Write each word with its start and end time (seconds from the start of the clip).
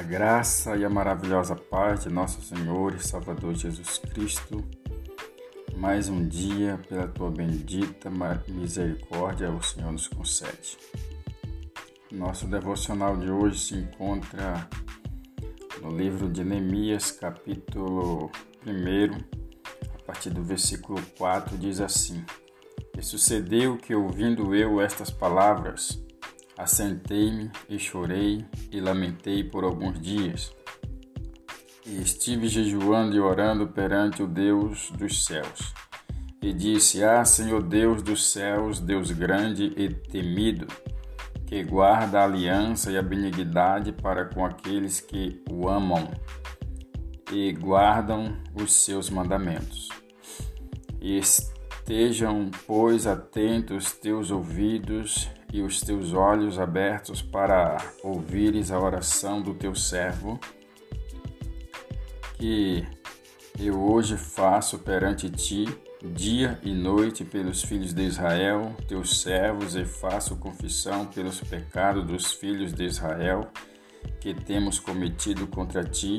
A 0.00 0.02
graça 0.02 0.78
e 0.78 0.84
a 0.84 0.88
maravilhosa 0.88 1.54
paz 1.54 2.04
de 2.04 2.08
nosso 2.08 2.40
Senhor 2.40 2.94
e 2.94 3.06
Salvador 3.06 3.54
Jesus 3.54 3.98
Cristo, 3.98 4.64
mais 5.76 6.08
um 6.08 6.26
dia, 6.26 6.80
pela 6.88 7.06
tua 7.06 7.30
bendita 7.30 8.10
misericórdia, 8.48 9.50
o 9.50 9.62
Senhor 9.62 9.92
nos 9.92 10.08
concede. 10.08 10.78
Nosso 12.10 12.46
devocional 12.46 13.14
de 13.18 13.30
hoje 13.30 13.58
se 13.58 13.74
encontra 13.74 14.66
no 15.82 15.94
livro 15.94 16.30
de 16.30 16.44
Neemias, 16.44 17.10
capítulo 17.10 18.30
1, 18.66 19.18
a 19.94 20.02
partir 20.04 20.30
do 20.30 20.42
versículo 20.42 20.98
4, 21.18 21.58
diz 21.58 21.78
assim: 21.78 22.24
E 22.96 23.02
sucedeu 23.02 23.76
que, 23.76 23.94
ouvindo 23.94 24.54
eu 24.54 24.80
estas 24.80 25.10
palavras, 25.10 26.02
Assentei-me 26.60 27.50
e 27.70 27.78
chorei 27.78 28.44
e 28.70 28.82
lamentei 28.82 29.42
por 29.42 29.64
alguns 29.64 29.98
dias. 29.98 30.54
E 31.86 32.02
estive 32.02 32.48
jejuando 32.48 33.16
e 33.16 33.18
orando 33.18 33.66
perante 33.68 34.22
o 34.22 34.26
Deus 34.26 34.90
dos 34.90 35.24
céus. 35.24 35.72
E 36.42 36.52
disse: 36.52 37.02
Ah, 37.02 37.24
Senhor 37.24 37.62
Deus 37.62 38.02
dos 38.02 38.30
céus, 38.30 38.78
Deus 38.78 39.10
grande 39.10 39.72
e 39.74 39.88
temido, 39.88 40.66
que 41.46 41.64
guarda 41.64 42.20
a 42.20 42.24
aliança 42.24 42.92
e 42.92 42.98
a 42.98 43.02
benignidade 43.02 43.90
para 43.90 44.26
com 44.26 44.44
aqueles 44.44 45.00
que 45.00 45.42
o 45.50 45.66
amam 45.66 46.10
e 47.32 47.52
guardam 47.52 48.36
os 48.54 48.70
seus 48.74 49.08
mandamentos. 49.08 49.88
E 51.00 51.16
estejam, 51.16 52.50
pois, 52.66 53.06
atentos 53.06 53.92
teus 53.92 54.30
ouvidos 54.30 55.26
e 55.52 55.62
os 55.62 55.80
teus 55.80 56.12
olhos 56.12 56.58
abertos 56.58 57.22
para 57.22 57.76
ouvires 58.02 58.70
a 58.70 58.78
oração 58.78 59.42
do 59.42 59.54
teu 59.54 59.74
servo, 59.74 60.38
que 62.34 62.86
eu 63.58 63.78
hoje 63.78 64.16
faço 64.16 64.78
perante 64.78 65.28
ti, 65.28 65.66
dia 66.02 66.58
e 66.62 66.72
noite, 66.72 67.24
pelos 67.24 67.62
filhos 67.62 67.92
de 67.92 68.02
Israel, 68.02 68.74
teus 68.88 69.20
servos, 69.20 69.76
e 69.76 69.84
faço 69.84 70.36
confissão 70.36 71.04
pelos 71.04 71.40
pecados 71.40 72.06
dos 72.06 72.32
filhos 72.32 72.72
de 72.72 72.84
Israel 72.84 73.50
que 74.18 74.32
temos 74.32 74.78
cometido 74.78 75.46
contra 75.46 75.84
ti. 75.84 76.16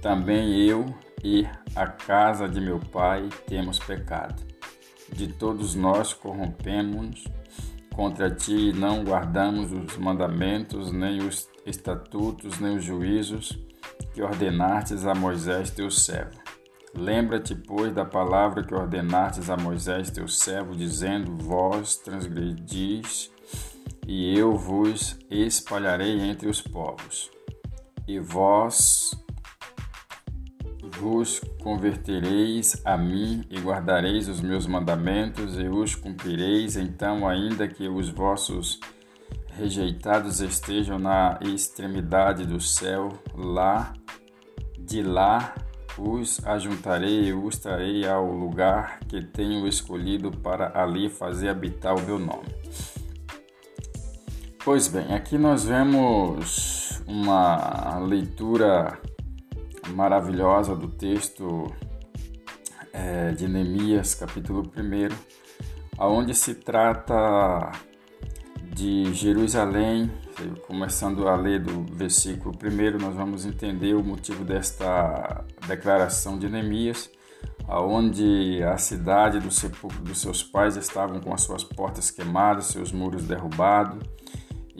Também 0.00 0.60
eu 0.60 0.86
e 1.24 1.46
a 1.74 1.86
casa 1.86 2.48
de 2.48 2.60
meu 2.60 2.78
pai 2.78 3.28
temos 3.46 3.78
pecado. 3.78 4.42
De 5.12 5.26
todos 5.26 5.74
nós 5.74 6.12
corrompemos 6.12 7.24
contra 7.98 8.30
ti 8.30 8.72
não 8.72 9.02
guardamos 9.02 9.72
os 9.72 9.96
mandamentos, 9.96 10.92
nem 10.92 11.18
os 11.18 11.48
estatutos, 11.66 12.60
nem 12.60 12.76
os 12.76 12.84
juízos 12.84 13.58
que 14.14 14.22
ordenastes 14.22 15.04
a 15.04 15.16
Moisés 15.16 15.72
teu 15.72 15.90
servo. 15.90 16.38
Lembra-te, 16.94 17.56
pois, 17.56 17.92
da 17.92 18.04
palavra 18.04 18.62
que 18.62 18.72
ordenastes 18.72 19.50
a 19.50 19.56
Moisés 19.56 20.12
teu 20.12 20.28
servo, 20.28 20.76
dizendo: 20.76 21.36
Vós 21.38 21.96
transgredis, 21.96 23.32
e 24.06 24.38
eu 24.38 24.56
vos 24.56 25.18
espalharei 25.28 26.20
entre 26.20 26.48
os 26.48 26.62
povos. 26.62 27.32
E 28.06 28.20
vós 28.20 29.10
vos 30.98 31.40
convertereis 31.62 32.80
a 32.84 32.96
mim 32.96 33.44
e 33.50 33.58
guardareis 33.60 34.28
os 34.28 34.40
meus 34.40 34.66
mandamentos 34.66 35.58
e 35.58 35.68
os 35.68 35.94
cumprireis, 35.94 36.76
então, 36.76 37.28
ainda 37.28 37.68
que 37.68 37.88
os 37.88 38.08
vossos 38.08 38.80
rejeitados 39.48 40.40
estejam 40.40 40.98
na 40.98 41.38
extremidade 41.40 42.44
do 42.44 42.60
céu, 42.60 43.12
lá, 43.34 43.92
de 44.78 45.02
lá 45.02 45.54
os 45.98 46.44
ajuntarei 46.46 47.26
e 47.26 47.32
os 47.32 47.58
trarei 47.58 48.06
ao 48.06 48.30
lugar 48.30 49.00
que 49.00 49.20
tenho 49.20 49.66
escolhido 49.66 50.30
para 50.30 50.80
ali 50.80 51.08
fazer 51.08 51.48
habitar 51.48 51.96
o 51.96 52.02
meu 52.02 52.18
nome. 52.18 52.48
Pois 54.64 54.86
bem, 54.86 55.14
aqui 55.14 55.36
nós 55.36 55.64
vemos 55.64 57.02
uma 57.06 57.98
leitura 57.98 59.00
maravilhosa 59.94 60.74
do 60.74 60.88
texto 60.88 61.72
é, 62.92 63.32
de 63.32 63.48
Neemias, 63.48 64.14
capítulo 64.14 64.62
1, 64.76 65.14
aonde 65.96 66.34
se 66.34 66.54
trata 66.54 67.72
de 68.74 69.12
Jerusalém, 69.12 70.10
começando 70.66 71.28
a 71.28 71.34
ler 71.36 71.60
do 71.60 71.84
versículo 71.94 72.54
1, 72.54 72.98
nós 73.02 73.14
vamos 73.14 73.44
entender 73.44 73.94
o 73.94 74.02
motivo 74.04 74.44
desta 74.44 75.44
declaração 75.66 76.38
de 76.38 76.48
Neemias, 76.48 77.10
aonde 77.66 78.62
a 78.62 78.78
cidade 78.78 79.40
do 79.40 79.50
sepulcro 79.50 80.00
dos 80.00 80.20
seus 80.20 80.42
pais 80.42 80.76
estavam 80.76 81.20
com 81.20 81.34
as 81.34 81.42
suas 81.42 81.64
portas 81.64 82.10
queimadas, 82.10 82.66
seus 82.66 82.92
muros 82.92 83.24
derrubados, 83.24 83.98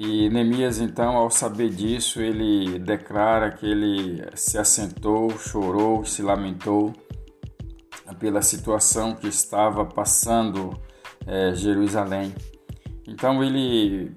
e 0.01 0.31
Neemias, 0.31 0.79
então, 0.79 1.17
ao 1.17 1.29
saber 1.29 1.71
disso, 1.71 2.21
ele 2.21 2.79
declara 2.79 3.51
que 3.51 3.67
ele 3.67 4.25
se 4.37 4.57
assentou, 4.57 5.29
chorou, 5.37 6.05
se 6.05 6.23
lamentou 6.23 6.93
pela 8.21 8.41
situação 8.41 9.17
que 9.17 9.27
estava 9.27 9.85
passando 9.85 10.81
é, 11.27 11.53
Jerusalém. 11.53 12.33
Então 13.09 13.43
ele 13.43 14.15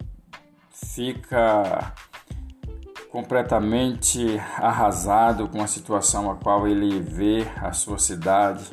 fica 0.70 1.96
completamente 3.10 4.38
arrasado 4.58 5.50
com 5.50 5.64
a 5.64 5.68
situação 5.68 6.30
a 6.30 6.36
qual 6.36 6.68
ele 6.68 7.00
vê 7.00 7.44
a 7.60 7.74
sua 7.74 7.98
cidade, 7.98 8.70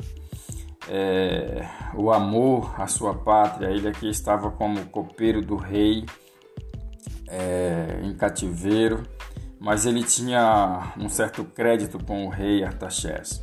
é, 0.87 1.67
o 1.95 2.11
amor 2.11 2.79
à 2.79 2.85
sua 2.85 3.15
pátria. 3.15 3.71
Ele 3.71 3.87
aqui 3.87 4.07
estava 4.07 4.51
como 4.51 4.85
copeiro 4.89 5.41
do 5.41 5.55
rei 5.55 6.05
é, 7.29 8.01
em 8.03 8.13
cativeiro, 8.13 9.03
mas 9.59 9.85
ele 9.85 10.03
tinha 10.03 10.93
um 10.97 11.09
certo 11.09 11.43
crédito 11.43 12.03
com 12.03 12.25
o 12.25 12.29
rei 12.29 12.63
Artaxerxes. 12.63 13.41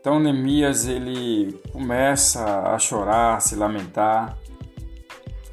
Então 0.00 0.20
Neemias 0.20 0.86
ele 0.86 1.60
começa 1.72 2.44
a 2.74 2.78
chorar, 2.78 3.36
a 3.36 3.40
se 3.40 3.56
lamentar, 3.56 4.36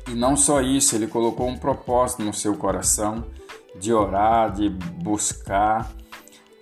e 0.08 0.14
não 0.14 0.36
só 0.36 0.62
isso, 0.62 0.96
ele 0.96 1.08
colocou 1.08 1.48
um 1.48 1.58
propósito 1.58 2.24
no 2.24 2.34
seu 2.34 2.56
coração 2.56 3.26
de 3.80 3.94
orar, 3.94 4.52
de 4.52 4.70
buscar 4.70 5.92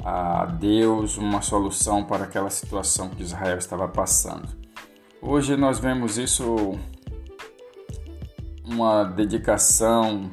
a 0.03 0.45
Deus 0.45 1.17
uma 1.17 1.41
solução 1.41 2.03
para 2.03 2.23
aquela 2.23 2.49
situação 2.49 3.09
que 3.09 3.23
Israel 3.23 3.57
estava 3.57 3.87
passando. 3.87 4.47
Hoje 5.21 5.55
nós 5.55 5.79
vemos 5.79 6.17
isso 6.17 6.77
uma 8.63 9.03
dedicação 9.03 10.31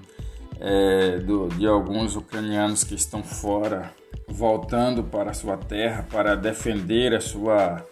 é, 0.60 1.18
do, 1.18 1.48
de 1.48 1.66
alguns 1.66 2.16
ucranianos 2.16 2.84
que 2.84 2.94
estão 2.94 3.22
fora, 3.22 3.92
voltando 4.26 5.04
para 5.04 5.30
a 5.30 5.34
sua 5.34 5.56
terra 5.56 6.06
para 6.10 6.34
defender 6.34 7.14
a 7.14 7.20
sua 7.20 7.84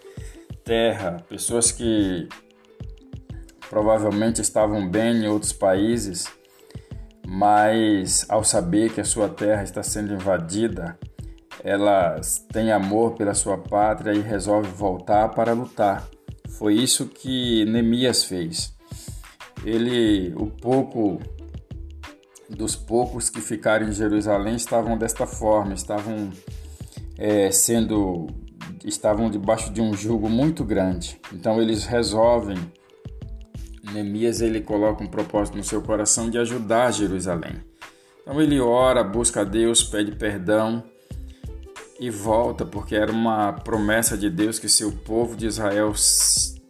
terra, 0.63 1.23
pessoas 1.29 1.71
que 1.71 2.27
provavelmente 3.69 4.41
estavam 4.41 4.87
bem 4.89 5.23
em 5.23 5.27
outros 5.27 5.53
países, 5.53 6.27
mas 7.25 8.25
ao 8.29 8.43
saber 8.43 8.93
que 8.93 9.01
a 9.01 9.05
sua 9.05 9.29
terra 9.29 9.63
está 9.63 9.83
sendo 9.83 10.13
invadida, 10.13 10.97
elas 11.63 12.45
têm 12.51 12.71
amor 12.71 13.15
pela 13.15 13.33
sua 13.33 13.57
pátria 13.57 14.13
e 14.13 14.19
resolvem 14.19 14.71
voltar 14.71 15.29
para 15.29 15.53
lutar. 15.53 16.07
Foi 16.57 16.75
isso 16.75 17.07
que 17.07 17.65
Neemias 17.65 18.23
fez. 18.23 18.73
Ele, 19.65 20.33
o 20.37 20.47
pouco 20.47 21.19
dos 22.49 22.75
poucos 22.75 23.29
que 23.29 23.41
ficaram 23.41 23.87
em 23.87 23.91
Jerusalém 23.91 24.55
estavam 24.55 24.97
desta 24.97 25.25
forma, 25.25 25.73
estavam 25.73 26.31
é, 27.17 27.51
sendo 27.51 28.27
estavam 28.83 29.29
debaixo 29.29 29.71
de 29.71 29.81
um 29.81 29.93
jugo 29.93 30.29
muito 30.29 30.63
grande. 30.63 31.19
Então 31.33 31.61
eles 31.61 31.85
resolvem 31.85 32.57
Neemias 33.91 34.41
ele 34.41 34.61
coloca 34.61 35.03
um 35.03 35.07
propósito 35.07 35.57
no 35.57 35.63
seu 35.63 35.81
coração 35.81 36.29
de 36.29 36.37
ajudar 36.37 36.91
Jerusalém. 36.91 37.55
Então 38.21 38.41
ele 38.41 38.59
ora, 38.59 39.03
busca 39.03 39.41
a 39.41 39.43
Deus, 39.43 39.83
pede 39.83 40.11
perdão 40.11 40.83
e 41.99 42.09
volta, 42.09 42.65
porque 42.65 42.95
era 42.95 43.11
uma 43.11 43.53
promessa 43.53 44.17
de 44.17 44.29
Deus 44.29 44.59
que 44.59 44.69
se 44.69 44.83
o 44.83 44.91
povo 44.91 45.35
de 45.35 45.47
Israel 45.47 45.93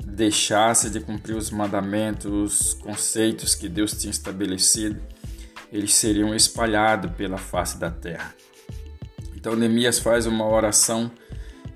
deixasse 0.05 0.89
de 0.89 0.99
cumprir 0.99 1.35
os 1.35 1.49
mandamentos, 1.51 2.31
os 2.31 2.73
conceitos 2.75 3.55
que 3.55 3.67
Deus 3.67 3.91
tinha 3.93 4.11
estabelecido, 4.11 5.01
eles 5.71 5.93
seriam 5.93 6.33
espalhados 6.33 7.11
pela 7.11 7.37
face 7.37 7.77
da 7.77 7.91
terra. 7.91 8.33
Então 9.35 9.55
Neemias 9.55 9.99
faz 9.99 10.25
uma 10.25 10.47
oração 10.47 11.11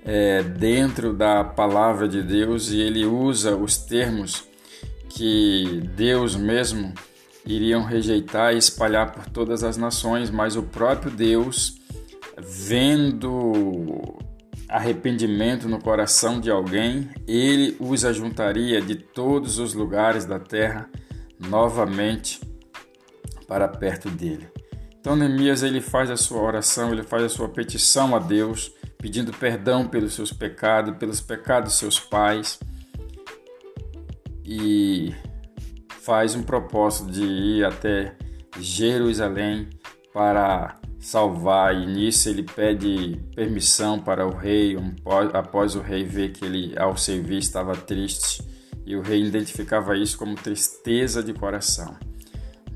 é, 0.04 0.42
dentro 0.42 1.12
da 1.12 1.44
palavra 1.44 2.08
de 2.08 2.22
Deus 2.22 2.70
e 2.70 2.80
ele 2.80 3.04
usa 3.04 3.56
os 3.56 3.76
termos 3.76 4.44
que 5.08 5.82
Deus 5.94 6.34
mesmo 6.34 6.92
iriam 7.46 7.82
rejeitar 7.82 8.54
e 8.54 8.58
espalhar 8.58 9.12
por 9.12 9.26
todas 9.26 9.62
as 9.62 9.76
nações, 9.76 10.30
mas 10.30 10.56
o 10.56 10.62
próprio 10.62 11.10
Deus 11.10 11.76
vendo 12.38 14.18
arrependimento 14.68 15.68
no 15.68 15.78
coração 15.78 16.40
de 16.40 16.50
alguém, 16.50 17.10
ele 17.26 17.76
os 17.78 18.04
ajuntaria 18.04 18.80
de 18.80 18.94
todos 18.94 19.58
os 19.58 19.74
lugares 19.74 20.24
da 20.24 20.38
terra 20.38 20.88
novamente 21.38 22.40
para 23.52 23.68
perto 23.68 24.08
dele. 24.08 24.48
Então 24.98 25.14
Neemias 25.14 25.62
ele 25.62 25.82
faz 25.82 26.10
a 26.10 26.16
sua 26.16 26.40
oração, 26.40 26.90
ele 26.90 27.02
faz 27.02 27.22
a 27.22 27.28
sua 27.28 27.50
petição 27.50 28.16
a 28.16 28.18
Deus, 28.18 28.72
pedindo 28.96 29.30
perdão 29.30 29.86
pelos 29.86 30.14
seus 30.14 30.32
pecados, 30.32 30.96
pelos 30.96 31.20
pecados 31.20 31.72
dos 31.72 31.78
seus 31.78 32.00
pais 32.00 32.58
e 34.42 35.14
faz 36.00 36.34
um 36.34 36.42
propósito 36.42 37.10
de 37.10 37.22
ir 37.22 37.64
até 37.66 38.16
Jerusalém 38.58 39.68
para 40.14 40.80
salvar. 40.98 41.76
E 41.76 41.84
nisso 41.84 42.30
ele 42.30 42.44
pede 42.44 43.20
permissão 43.34 43.98
para 43.98 44.26
o 44.26 44.34
rei. 44.34 44.78
Após 45.34 45.76
o 45.76 45.82
rei 45.82 46.04
ver 46.04 46.30
que 46.32 46.46
ele 46.46 46.74
ao 46.78 46.96
servir 46.96 47.36
estava 47.36 47.76
triste 47.76 48.42
e 48.86 48.96
o 48.96 49.02
rei 49.02 49.22
identificava 49.22 49.94
isso 49.94 50.16
como 50.16 50.36
tristeza 50.36 51.22
de 51.22 51.34
coração 51.34 51.98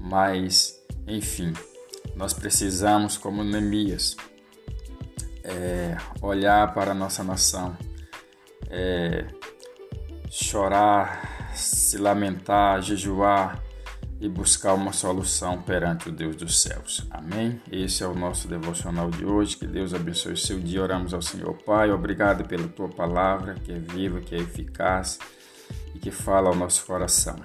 mas 0.07 0.81
enfim 1.07 1.53
nós 2.15 2.33
precisamos 2.33 3.17
como 3.17 3.45
Neemias 3.45 4.17
é, 5.45 5.97
olhar 6.23 6.73
para 6.75 6.93
a 6.93 6.95
nossa 6.95 7.23
nação 7.23 7.77
é, 8.71 9.27
chorar 10.31 11.53
se 11.55 11.99
lamentar 11.99 12.81
jejuar 12.83 13.63
e 14.21 14.29
buscar 14.29 14.75
uma 14.75 14.93
solução 14.93 15.61
perante 15.61 16.09
o 16.09 16.13
Deus 16.13 16.37
dos 16.37 16.63
céus. 16.63 17.07
Amém? 17.11 17.61
Esse 17.71 18.03
é 18.03 18.07
o 18.07 18.15
nosso 18.15 18.49
devocional 18.49 19.11
de 19.11 19.25
hoje. 19.25 19.57
Que 19.57 19.67
Deus 19.67 19.93
abençoe 19.93 20.37
seu 20.37 20.59
dia. 20.59 20.83
Oramos 20.83 21.13
ao 21.13 21.21
Senhor 21.21 21.55
Pai. 21.65 21.91
Obrigado 21.91 22.47
pela 22.49 22.67
tua 22.69 22.89
palavra, 22.89 23.55
que 23.55 23.73
é 23.73 23.79
viva, 23.79 24.21
que 24.21 24.35
é 24.35 24.39
eficaz 24.39 25.19
e 25.95 25.99
que 25.99 26.11
fala 26.11 26.49
ao 26.49 26.55
nosso 26.55 26.85
coração. 26.87 27.37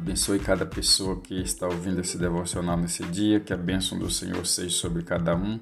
Abençoe 0.00 0.38
cada 0.38 0.64
pessoa 0.64 1.20
que 1.20 1.34
está 1.34 1.66
ouvindo 1.66 2.00
esse 2.00 2.16
devocional 2.16 2.76
nesse 2.76 3.04
dia. 3.04 3.38
Que 3.38 3.52
a 3.52 3.56
bênção 3.56 3.98
do 3.98 4.10
Senhor 4.10 4.46
seja 4.46 4.74
sobre 4.74 5.02
cada 5.02 5.36
um 5.36 5.60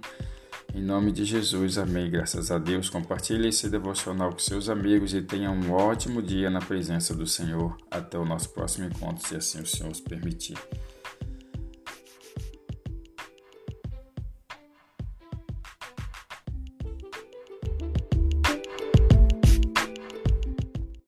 em 0.74 0.82
nome 0.82 1.10
de 1.10 1.24
Jesus, 1.24 1.78
amém. 1.78 2.10
Graças 2.10 2.50
a 2.50 2.58
Deus. 2.58 2.90
Compartilhe 2.90 3.48
esse 3.48 3.70
devocional 3.70 4.32
com 4.32 4.38
seus 4.38 4.68
amigos 4.68 5.14
e 5.14 5.22
tenha 5.22 5.50
um 5.50 5.72
ótimo 5.72 6.22
dia 6.22 6.50
na 6.50 6.60
presença 6.60 7.14
do 7.14 7.26
Senhor. 7.26 7.76
Até 7.90 8.18
o 8.18 8.24
nosso 8.24 8.50
próximo 8.50 8.86
encontro, 8.86 9.26
se 9.26 9.34
assim 9.34 9.60
o 9.62 9.66
Senhor 9.66 9.90
os 9.90 10.00
permitir. 10.00 10.58